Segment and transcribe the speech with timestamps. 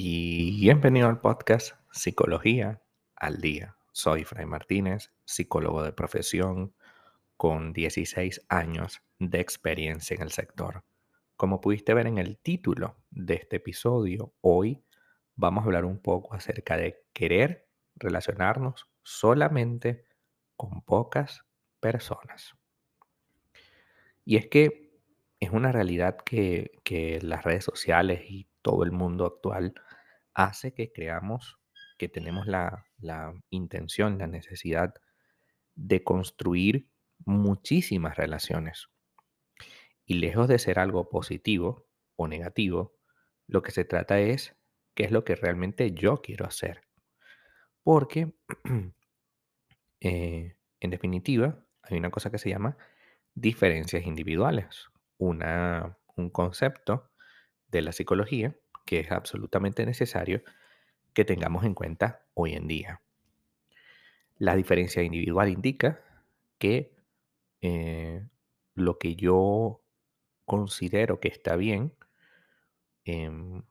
[0.00, 2.80] Bienvenido al podcast Psicología
[3.16, 3.76] al Día.
[3.90, 6.72] Soy Fray Martínez, psicólogo de profesión
[7.36, 10.84] con 16 años de experiencia en el sector.
[11.34, 14.84] Como pudiste ver en el título de este episodio, hoy
[15.34, 20.04] vamos a hablar un poco acerca de querer relacionarnos solamente
[20.54, 21.44] con pocas
[21.80, 22.54] personas.
[24.24, 24.92] Y es que
[25.40, 29.74] es una realidad que, que las redes sociales y todo el mundo actual
[30.34, 31.58] hace que creamos
[31.98, 34.94] que tenemos la, la intención, la necesidad
[35.74, 36.88] de construir
[37.24, 38.88] muchísimas relaciones.
[40.06, 42.96] Y lejos de ser algo positivo o negativo,
[43.46, 44.56] lo que se trata es
[44.94, 46.82] qué es lo que realmente yo quiero hacer.
[47.82, 48.34] Porque,
[50.00, 52.76] eh, en definitiva, hay una cosa que se llama
[53.34, 54.88] diferencias individuales,
[55.18, 57.10] una, un concepto
[57.68, 58.54] de la psicología
[58.88, 60.42] que es absolutamente necesario
[61.12, 63.02] que tengamos en cuenta hoy en día.
[64.38, 66.00] La diferencia individual indica
[66.58, 66.96] que
[67.60, 68.26] eh,
[68.74, 69.82] lo que yo
[70.46, 71.92] considero que está bien,
[73.04, 73.62] em,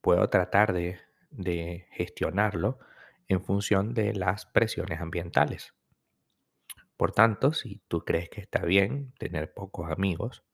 [0.00, 0.98] puedo tratar de,
[1.30, 2.80] de gestionarlo
[3.28, 5.74] en función de las presiones ambientales.
[6.96, 10.44] Por tanto, si tú crees que está bien tener pocos amigos,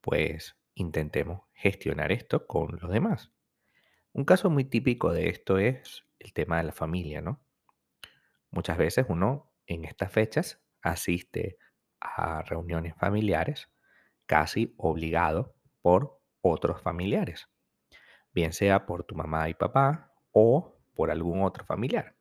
[0.00, 3.32] pues intentemos gestionar esto con los demás.
[4.12, 7.44] Un caso muy típico de esto es el tema de la familia, ¿no?
[8.50, 11.58] Muchas veces uno en estas fechas asiste
[12.00, 13.70] a reuniones familiares
[14.26, 17.48] casi obligado por otros familiares,
[18.32, 22.16] bien sea por tu mamá y papá o por algún otro familiar.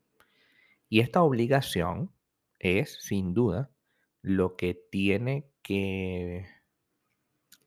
[0.87, 2.13] Y esta obligación
[2.59, 3.71] es sin duda
[4.21, 6.47] lo que tiene que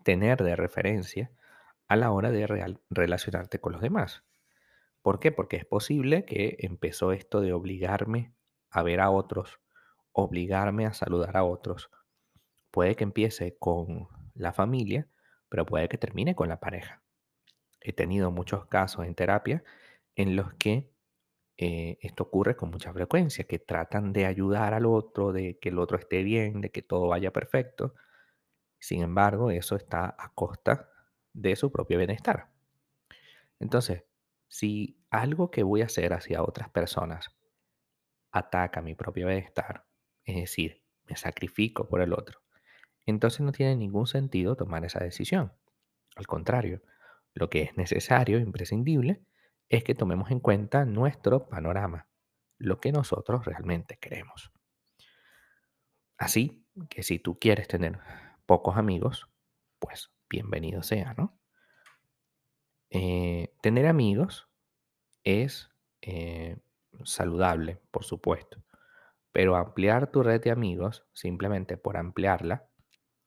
[0.04, 1.32] tener de referencia
[1.88, 4.24] a la hora de real- relacionarte con los demás.
[5.02, 5.32] ¿Por qué?
[5.32, 8.34] Porque es posible que empezó esto de obligarme
[8.70, 9.60] a ver a otros,
[10.12, 11.90] obligarme a saludar a otros.
[12.70, 15.08] Puede que empiece con la familia,
[15.48, 17.02] pero puede que termine con la pareja.
[17.80, 19.64] He tenido muchos casos en terapia
[20.16, 20.90] en los que
[21.58, 25.78] eh, esto ocurre con mucha frecuencia, que tratan de ayudar al otro, de que el
[25.78, 27.94] otro esté bien, de que todo vaya perfecto.
[28.84, 30.90] Sin embargo, eso está a costa
[31.32, 32.50] de su propio bienestar.
[33.58, 34.04] Entonces,
[34.46, 37.34] si algo que voy a hacer hacia otras personas
[38.30, 39.86] ataca mi propio bienestar,
[40.24, 42.42] es decir, me sacrifico por el otro,
[43.06, 45.54] entonces no tiene ningún sentido tomar esa decisión.
[46.14, 46.82] Al contrario,
[47.32, 49.24] lo que es necesario, imprescindible,
[49.70, 52.06] es que tomemos en cuenta nuestro panorama,
[52.58, 54.52] lo que nosotros realmente queremos.
[56.18, 57.98] Así que si tú quieres tener
[58.46, 59.28] pocos amigos,
[59.78, 61.38] pues bienvenido sea, ¿no?
[62.90, 64.48] Eh, tener amigos
[65.24, 65.70] es
[66.02, 66.58] eh,
[67.04, 68.64] saludable, por supuesto,
[69.32, 72.68] pero ampliar tu red de amigos simplemente por ampliarla,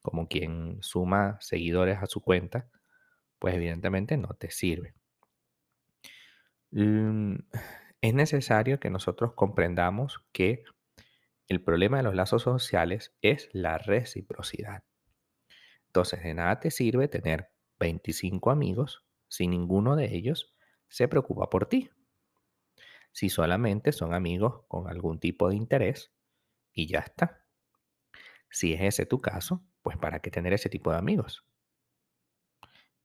[0.01, 2.69] como quien suma seguidores a su cuenta,
[3.39, 4.95] pues evidentemente no te sirve.
[6.71, 7.35] Mm,
[8.01, 10.63] Es necesario que nosotros comprendamos que
[11.49, 14.83] el problema de los lazos sociales es la reciprocidad.
[15.97, 17.49] Entonces, de nada te sirve tener
[17.79, 20.55] 25 amigos si ninguno de ellos
[20.87, 21.89] se preocupa por ti.
[23.11, 26.13] Si solamente son amigos con algún tipo de interés
[26.71, 27.43] y ya está.
[28.51, 31.43] Si es ese tu caso, pues para qué tener ese tipo de amigos.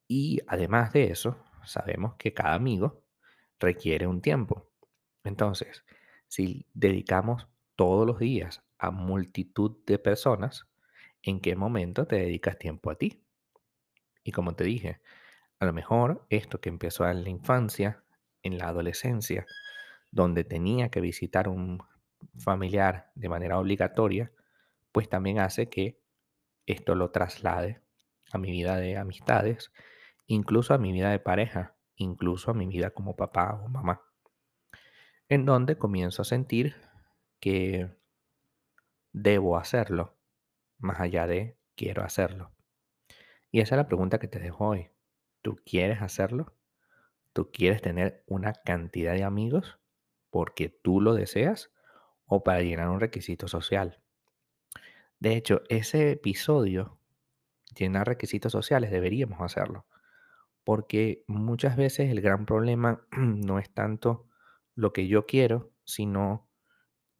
[0.07, 3.07] Y además de eso, sabemos que cada amigo
[3.59, 4.71] requiere un tiempo.
[5.25, 5.83] Entonces,
[6.29, 10.67] si dedicamos todos los días a multitud de personas,
[11.23, 13.25] ¿en qué momento te dedicas tiempo a ti?
[14.25, 15.01] Y como te dije,
[15.59, 18.05] a lo mejor esto que empezó en la infancia,
[18.43, 19.47] en la adolescencia,
[20.11, 21.83] donde tenía que visitar un
[22.39, 24.33] familiar de manera obligatoria,
[24.93, 26.01] pues también hace que
[26.67, 27.81] esto lo traslade
[28.33, 29.73] a mi vida de amistades,
[30.27, 34.03] incluso a mi vida de pareja, incluso a mi vida como papá o mamá,
[35.29, 36.77] en donde comienzo a sentir
[37.41, 37.91] que
[39.13, 40.17] debo hacerlo,
[40.83, 42.53] más allá de quiero hacerlo.
[43.51, 44.91] Y esa es la pregunta que te dejo hoy.
[45.43, 46.55] ¿Tú quieres hacerlo?
[47.33, 49.79] ¿Tú quieres tener una cantidad de amigos
[50.31, 51.71] porque tú lo deseas
[52.27, 54.03] o para llenar un requisito social?
[55.19, 56.99] De hecho, ese episodio,
[57.77, 59.87] llenar requisitos sociales, deberíamos hacerlo.
[60.65, 64.29] Porque muchas veces el gran problema no es tanto
[64.75, 66.49] lo que yo quiero, sino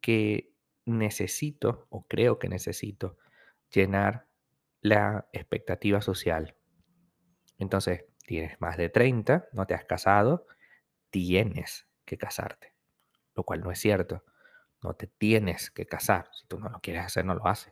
[0.01, 0.53] que
[0.85, 3.17] necesito o creo que necesito
[3.73, 4.27] llenar
[4.81, 6.55] la expectativa social.
[7.57, 10.45] Entonces, tienes más de 30, no te has casado
[11.13, 12.73] tienes que casarte,
[13.35, 14.23] lo cual no es cierto.
[14.81, 16.27] No te tienes que casar.
[16.33, 17.71] Si tú no lo quieres hacer, no lo haces.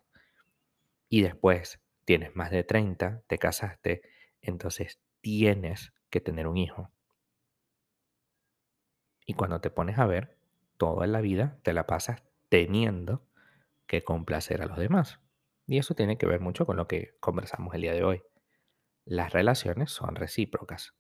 [1.10, 4.04] Y después tienes más de 30, te casaste,
[4.42, 6.92] entonces tienes que tener un hijo.
[9.26, 10.38] Y cuando te pones a ver,
[10.78, 13.26] toda la vida te la pasas teniendo
[13.88, 15.20] que complacer a los demás.
[15.72, 18.22] Y eso tiene que ver mucho con lo que conversamos el día de hoy.
[19.06, 20.94] Las relaciones son recíprocas.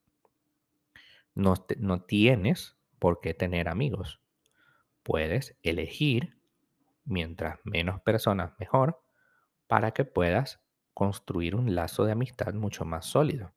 [1.35, 4.21] No, no tienes por qué tener amigos.
[5.03, 6.37] Puedes elegir,
[7.03, 9.03] mientras menos personas mejor,
[9.67, 10.61] para que puedas
[10.93, 13.53] construir un lazo de amistad mucho más sólido.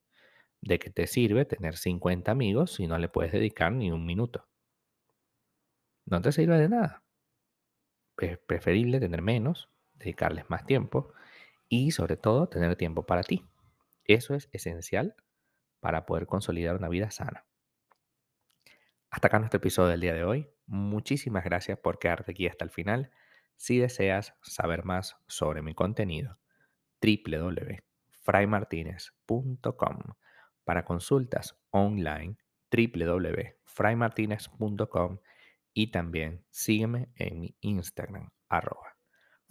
[0.61, 4.49] ¿De qué te sirve tener 50 amigos si no le puedes dedicar ni un minuto?
[6.07, 7.05] No te sirve de nada.
[8.19, 11.13] Es preferible tener menos, dedicarles más tiempo
[11.69, 13.45] y sobre todo tener tiempo para ti.
[14.05, 15.15] Eso es esencial
[15.81, 17.45] para poder consolidar una vida sana.
[19.11, 20.49] Hasta acá nuestro episodio del día de hoy.
[20.67, 23.11] Muchísimas gracias por quedarte aquí hasta el final.
[23.57, 26.39] Si deseas saber más sobre mi contenido,
[27.01, 29.99] www.fraymartinez.com.
[30.65, 32.37] Para consultas online,
[32.73, 35.19] www.fraymartinez.com
[35.75, 38.94] y también sígueme en mi Instagram, arroba